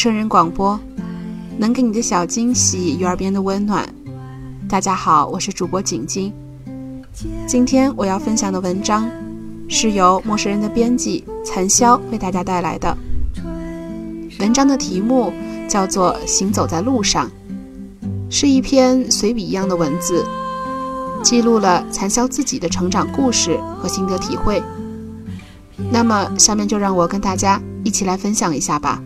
[0.00, 0.80] 生人广播，
[1.58, 3.86] 能给你的小惊喜与耳边的温暖。
[4.66, 6.32] 大家好，我是主播景晶。
[7.46, 9.10] 今天我要分享的文章
[9.68, 12.96] 是由陌生人的编辑残潇为大家带来的。
[14.38, 15.34] 文章的题目
[15.68, 17.28] 叫做《行走在路上》，
[18.30, 20.24] 是一篇随笔一样的文字，
[21.22, 24.62] 记录了残潇自己的成长故事和心得体会。
[25.92, 29.02] 那么，下面就让我跟大家一起来分享一下吧。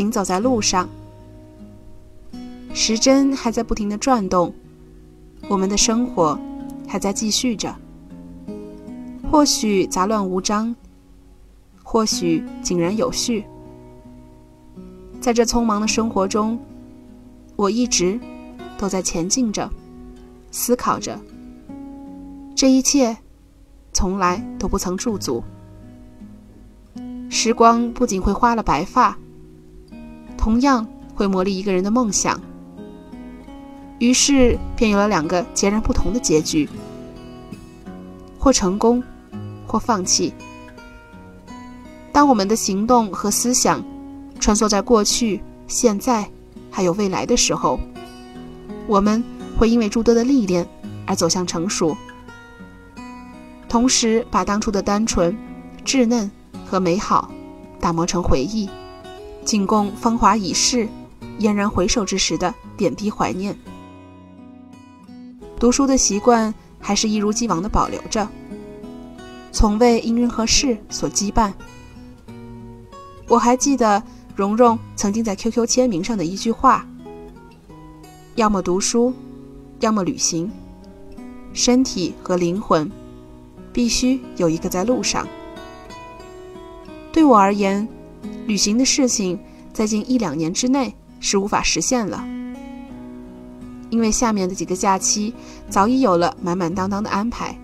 [0.00, 0.88] 行走在路上，
[2.72, 4.50] 时针还在不停的转动，
[5.46, 6.40] 我们的生活
[6.88, 7.76] 还在继续着。
[9.30, 10.74] 或许杂乱无章，
[11.82, 13.44] 或许井然有序。
[15.20, 16.58] 在这匆忙的生活中，
[17.54, 18.18] 我一直
[18.78, 19.70] 都在前进着，
[20.50, 21.20] 思考着。
[22.56, 23.14] 这一切
[23.92, 25.44] 从来都不曾驻足。
[27.28, 29.14] 时光不仅会花了白发。
[30.40, 32.40] 同样会磨砺一个人的梦想，
[33.98, 36.66] 于是便有了两个截然不同的结局：
[38.38, 39.02] 或成功，
[39.66, 40.32] 或放弃。
[42.10, 43.84] 当我们的行动和思想
[44.40, 46.26] 穿梭在过去、现在
[46.70, 47.78] 还有未来的时候，
[48.86, 49.22] 我们
[49.58, 50.66] 会因为诸多的历练
[51.06, 51.94] 而走向成熟，
[53.68, 55.36] 同时把当初的单纯、
[55.84, 56.30] 稚嫩
[56.64, 57.30] 和美好
[57.78, 58.70] 打磨成回忆。
[59.44, 60.88] 仅供芳华已逝、
[61.38, 63.56] 嫣然回首之时的点滴怀念。
[65.58, 68.26] 读书的习惯还是一如既往的保留着，
[69.50, 71.52] 从未因任何事所羁绊。
[73.28, 74.02] 我还记得
[74.34, 76.86] 蓉蓉曾经在 QQ 签名上的一句话
[78.36, 79.12] ：“要么读书，
[79.80, 80.50] 要么旅行，
[81.52, 82.90] 身体和灵魂
[83.72, 85.26] 必须有一个在路上。”
[87.12, 87.86] 对我而言。
[88.46, 89.38] 旅行的事情，
[89.72, 92.24] 在近一两年之内是无法实现了，
[93.90, 95.32] 因为下面的几个假期
[95.68, 97.56] 早已有了满满当当的安排。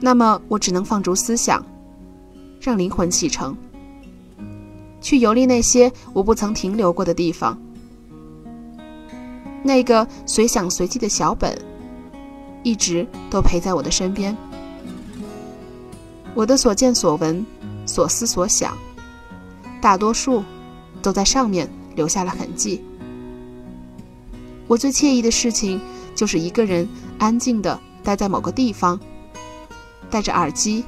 [0.00, 1.64] 那么，我只能放逐思想，
[2.60, 3.56] 让灵魂启程。
[5.00, 7.56] 去游历那些我不曾停留过的地方。
[9.62, 11.56] 那个随想随记的小本，
[12.62, 14.36] 一直都陪在我的身边。
[16.34, 17.44] 我的所见所闻、
[17.88, 18.76] 所思所想，
[19.80, 20.44] 大多数
[21.02, 22.84] 都在上面留下了痕迹。
[24.66, 25.80] 我最惬意的事情，
[26.14, 26.86] 就是一个人
[27.18, 29.00] 安静地待在某个地方，
[30.10, 30.84] 戴着耳机，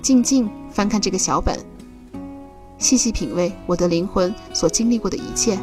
[0.00, 1.58] 静静翻看这个小本，
[2.78, 5.58] 细细品味我的灵魂所经历过的一切。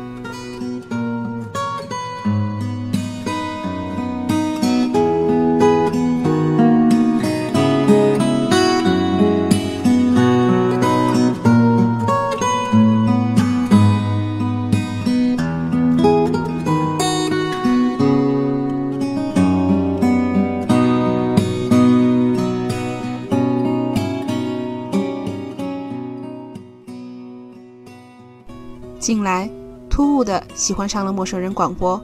[29.07, 29.49] 近来，
[29.89, 31.97] 突兀的喜欢上了陌生人广播，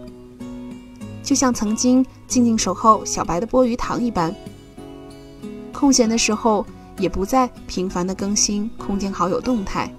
[1.21, 4.33] 就像曾经静静守候小白的波鱼塘一般。
[5.73, 6.65] 空闲的时候，
[6.97, 9.93] 也不再频繁的更新空间好友动态，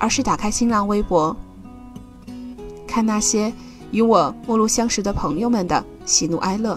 [0.00, 1.36] 而是打开新浪微博，
[2.84, 3.52] 看那些
[3.92, 6.76] 与我陌路相识的朋友们的喜怒哀乐，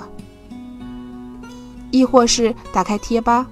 [1.89, 3.47] 亦或是打开贴吧，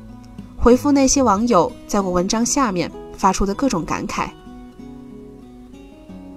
[0.59, 4.29] 回复那些网友在我文章下面发出的各种感慨。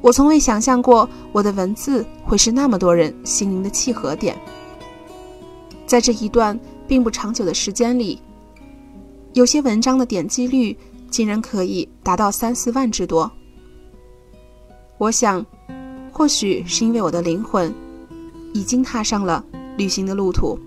[0.02, 4.36] 我从未想象过我的文字会是那么多人心灵的契合点。
[5.86, 6.58] 在这一段
[6.88, 8.20] 并不长久的时间里，
[9.32, 10.76] 有些文章的点击率
[11.08, 13.30] 竟然可以达到三四万之多。
[14.98, 15.44] 我想，
[16.10, 17.72] 或许是因为我的灵魂
[18.52, 19.44] 已经踏上了
[19.76, 20.58] 旅行的路途。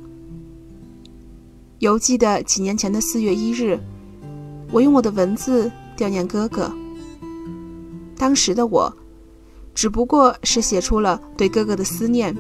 [1.80, 3.78] 犹记得几年前的四月一日，
[4.72, 6.74] 我用我的文字悼念哥哥。
[8.18, 8.96] 当时的我。
[9.75, 12.33] 只不过是写出了对哥哥的思念，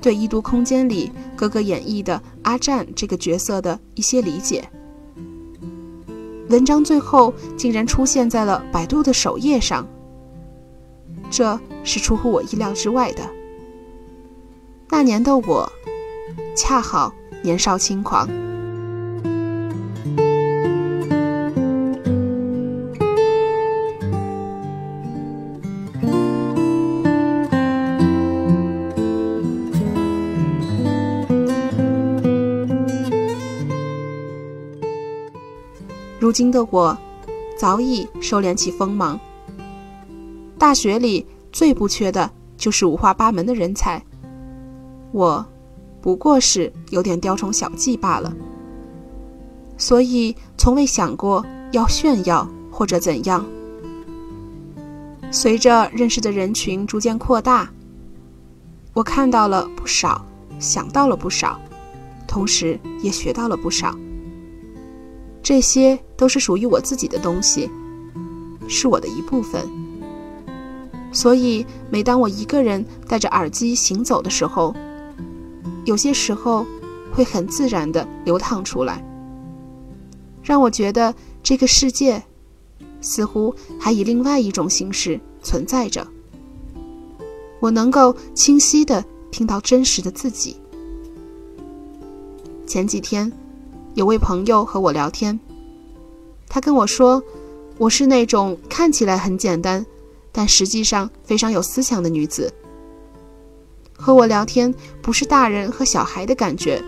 [0.00, 4.66] 对异度空间里哥哥演绎的阿占这个角色的一些理解。
[6.48, 9.84] 文章最后竟然出现在了百度的首页上，
[11.28, 13.28] 这是出乎我意料之外的。
[14.88, 15.70] 那年的我，
[16.56, 17.12] 恰好
[17.42, 18.45] 年少轻狂。
[36.36, 36.94] 今的我，
[37.56, 39.18] 早已收敛起锋芒。
[40.58, 44.04] 大学里最不缺的就是五花八门的人才，
[45.12, 45.46] 我
[46.02, 48.36] 不过是有点雕虫小技罢了。
[49.78, 51.42] 所以从未想过
[51.72, 53.42] 要炫耀或者怎样。
[55.30, 57.70] 随着认识的人群逐渐扩大，
[58.92, 60.22] 我看到了不少，
[60.58, 61.58] 想到了不少，
[62.28, 63.96] 同时也学到了不少。
[65.46, 67.70] 这些都是属于我自己的东西，
[68.66, 69.64] 是我的一部分。
[71.12, 74.74] 所以，每当我一个人戴着耳机行走的时候，
[75.84, 76.66] 有些时候
[77.12, 79.00] 会很自然地流淌出来，
[80.42, 81.14] 让我觉得
[81.44, 82.20] 这个世界
[83.00, 86.04] 似乎还以另外一种形式存在着。
[87.60, 90.56] 我能够清晰地听到真实的自己。
[92.66, 93.32] 前几天。
[93.96, 95.40] 有位朋友和我聊天，
[96.48, 97.22] 他跟我说，
[97.78, 99.84] 我是那种看起来很简单，
[100.32, 102.52] 但实际上非常有思想的女子。
[103.98, 106.82] 和我聊天不是大人和小孩的感觉，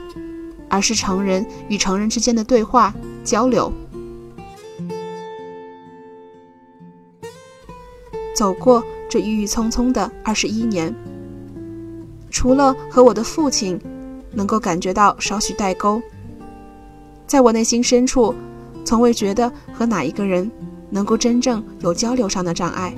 [0.68, 3.72] 而是成人与成人之间的对话交流。
[8.34, 10.94] 走过这郁郁葱葱的二十一年，
[12.30, 13.80] 除了和我的父亲
[14.32, 16.00] 能够感觉到少许代沟。
[17.26, 18.34] 在我内心深处，
[18.88, 20.50] 从未觉得和哪一个人
[20.88, 22.95] 能够真正有交流上的障碍。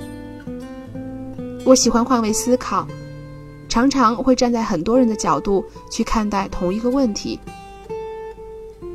[1.65, 2.87] 我喜欢换位思考，
[3.67, 7.37] 常常会站在很多人的角度去看待同一个问题。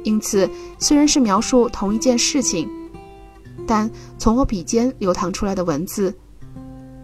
[0.04, 0.48] 因此，
[0.78, 2.66] 虽然是描述同一件事情，
[3.66, 6.14] 但从我笔尖流淌出来的文字，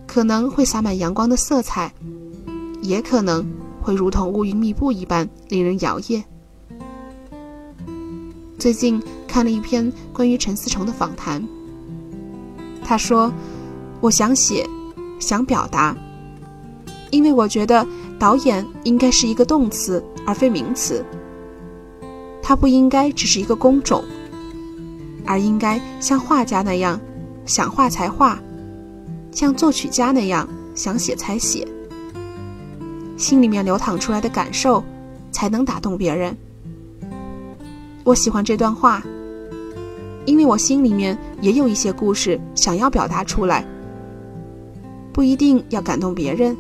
[0.07, 1.93] 可能会洒满阳光的色彩，
[2.81, 3.47] 也可能
[3.83, 6.25] 会如同乌云密布一般令人摇曳。
[8.63, 11.45] 最近看了一篇关于陈思诚的访谈。
[12.85, 13.33] 他说
[14.01, 14.65] ：“我想写，
[15.19, 15.97] 想表达，
[17.11, 17.85] 因为我觉得
[18.21, 21.05] 导演应该是一个动词而非名词。
[22.41, 24.05] 他不应该只是一个工种，
[25.27, 27.01] 而应该像画家那样，
[27.45, 28.41] 想画才画，
[29.33, 31.67] 像作曲家那样想写才写。
[33.17, 34.85] 心里面流淌出来的感受，
[35.33, 36.37] 才能打动别人。
[38.05, 39.03] 我喜欢这段话，
[40.27, 43.65] 因为我心里面也有一些故事想要表达出来，
[45.13, 46.57] 不一定要感动别人，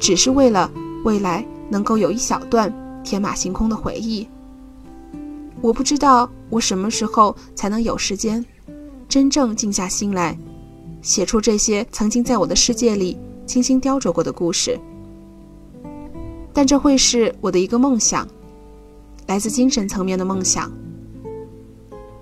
[0.00, 0.70] 只是为了
[1.04, 2.72] 未来能够有一小段
[3.04, 4.26] 天马行空的回忆。
[5.60, 8.44] 我不知道我什么时候才能有时间，
[9.08, 10.36] 真正静下心来，
[11.02, 14.78] 写出这些曾经在我的世界里精心雕琢过的故事。
[16.52, 18.26] 但这会是我的一个梦想，
[19.28, 20.72] 来自精神层面的梦想。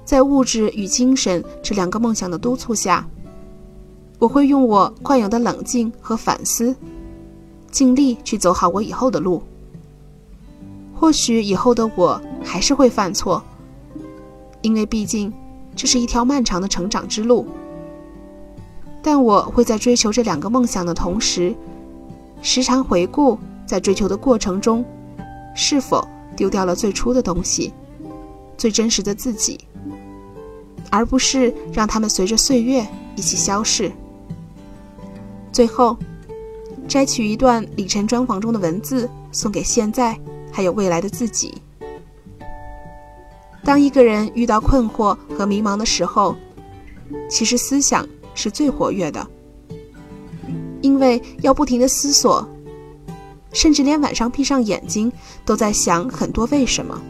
[0.04, 3.08] 在物质与精神这两个梦想的督促下，
[4.18, 6.76] 我会用我惯有的冷静和反思，
[7.70, 9.42] 尽力去走好我以后的路。
[10.94, 13.42] 或许以后的我还是会犯错，
[14.60, 15.32] 因为毕竟
[15.74, 17.46] 这是一条漫长的成长之路。
[19.00, 21.54] 但我会在追求这两个梦想的同时，
[22.42, 23.38] 时常回顾。
[23.66, 24.84] 在追求的过程中，
[25.52, 26.06] 是否
[26.36, 27.72] 丢掉了最初的东西，
[28.56, 29.58] 最真实的自己，
[30.90, 33.90] 而不是让他们随着岁月一起消逝？
[35.50, 35.96] 最后，
[36.86, 40.18] 摘取一段李晨专访中的文字，送给现在
[40.52, 41.54] 还有未来的自己。
[43.64, 46.36] 当一个人遇到困惑和迷茫的时候，
[47.28, 49.26] 其实思想是最活跃的，
[50.82, 52.46] 因为要不停的思索。
[53.56, 55.10] 甚至连晚上闭上眼睛
[55.46, 57.00] 都在想很多为什么。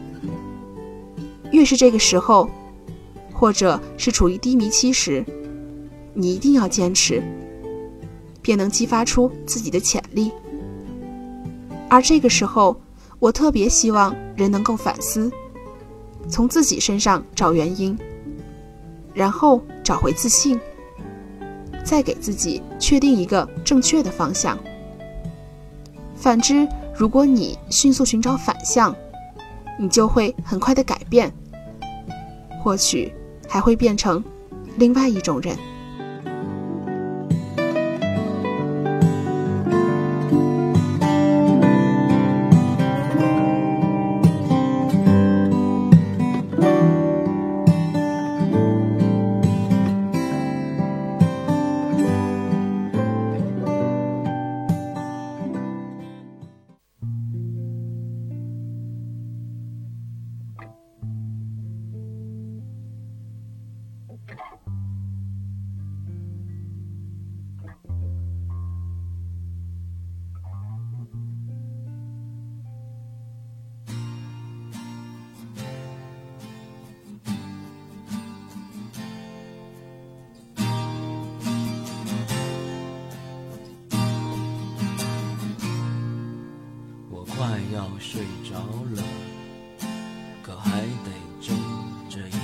[1.51, 2.49] 越是这个时候，
[3.33, 5.25] 或者是处于低迷期时，
[6.13, 7.21] 你一定要坚持，
[8.41, 10.31] 便能激发出自己的潜力。
[11.89, 12.79] 而这个时候，
[13.19, 15.29] 我特别希望人能够反思，
[16.29, 17.97] 从自己身上找原因，
[19.13, 20.57] 然后找回自信，
[21.83, 24.57] 再给自己确定一个正确的方向。
[26.17, 28.93] 反之，如果你迅速寻找反向，
[29.79, 31.31] 你就会很快的改变，
[32.63, 33.13] 或许
[33.47, 34.21] 还会变成
[34.77, 35.55] 另外一种人。
[87.77, 88.57] 要睡着
[88.95, 89.03] 了，
[90.41, 91.55] 可还得睁
[92.09, 92.39] 着眼。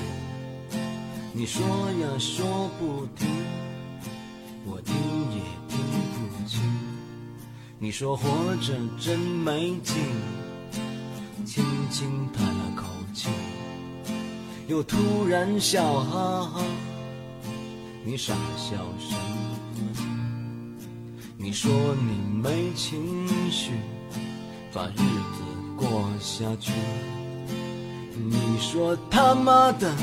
[1.34, 3.28] 你说呀说不停，
[4.64, 4.94] 我听
[5.32, 5.80] 也听
[6.20, 6.62] 不清。
[7.80, 9.96] 你说活着真没劲，
[11.44, 13.30] 轻轻叹了口气，
[14.68, 16.64] 又突然笑哈哈。
[18.06, 19.98] 你傻笑什么？
[21.38, 23.72] 你说你没情绪，
[24.74, 25.44] 把日子。
[25.78, 26.72] 过下去，
[28.16, 29.94] 你说他妈的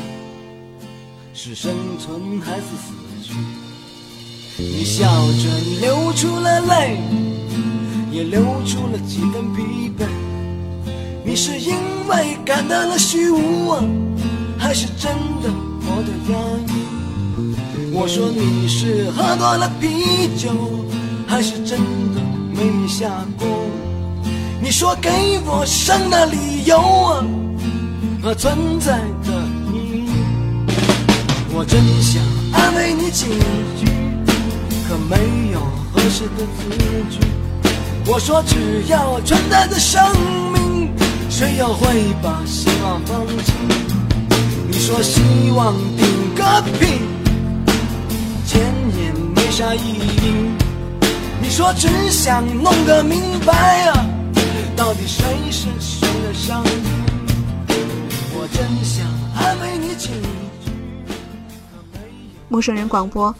[1.35, 3.35] 是生存还是死去？
[4.59, 5.49] 你笑着
[5.81, 7.01] 流出了泪，
[8.13, 10.07] 也流出了几分疲惫。
[11.25, 11.75] 你是因
[12.09, 13.75] 为感到了虚无，
[14.59, 15.51] 还是真的
[15.81, 16.71] 活得压抑？
[17.93, 20.51] 我说你是喝多了啤酒，
[21.27, 21.81] 还是真
[22.15, 22.21] 的
[22.53, 23.49] 没你下过？
[24.63, 25.11] 你说给
[25.47, 27.25] 我生的理由啊
[28.23, 28.93] 和存在
[29.25, 29.33] 的
[29.73, 30.11] 意义，
[31.55, 33.25] 我真想安慰你几
[33.79, 33.87] 句，
[34.87, 36.77] 可没有合适的字
[37.09, 37.19] 句。
[38.07, 39.99] 我说只要存在的生
[40.53, 40.91] 命，
[41.31, 43.53] 谁又会把希望放弃？
[44.69, 45.23] 你说希
[45.57, 47.01] 望顶个屁，
[48.47, 48.61] 钱
[48.95, 50.35] 也没啥意义。
[51.41, 54.07] 你说只想弄个明白啊。
[54.81, 56.71] 到底谁是谁的上帝？
[58.33, 59.07] 我真想
[59.37, 60.15] 安慰你几句。
[62.49, 63.35] 陌生人广播，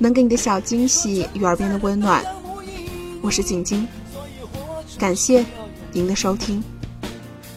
[0.00, 2.24] 能给你的小惊喜与耳边的温暖。
[3.22, 3.86] 我是景晶，
[4.98, 5.46] 感谢
[5.92, 6.60] 您的收听。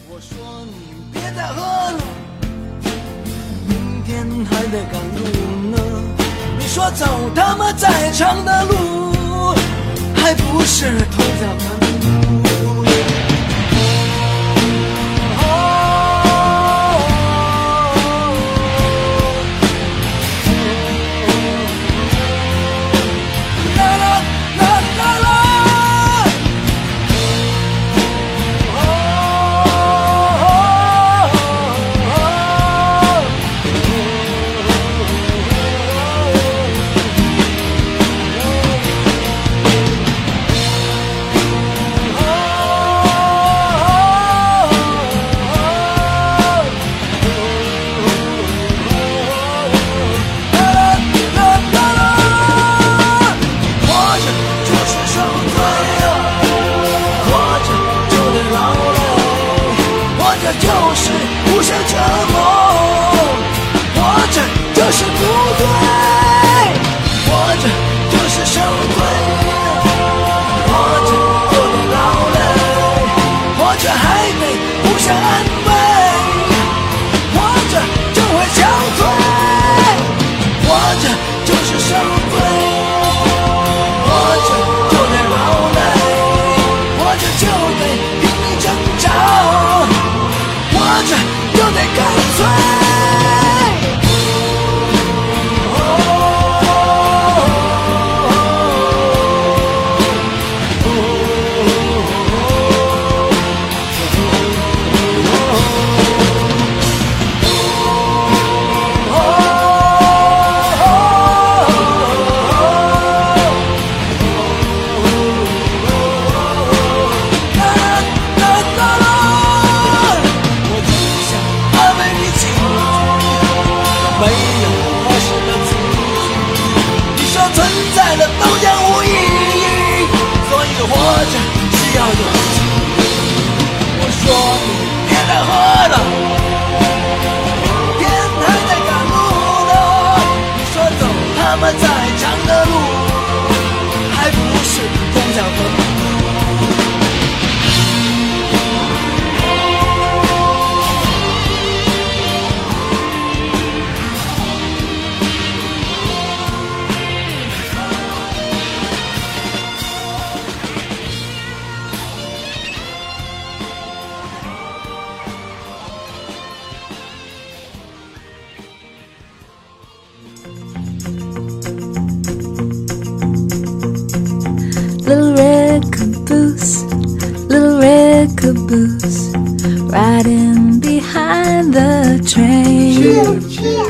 [0.08, 2.00] 我说你别再喝了，
[3.66, 5.24] 明天还得赶路
[5.72, 5.78] 呢。
[6.60, 9.56] 说走他妈再长的路，
[10.14, 11.77] 还不是同向分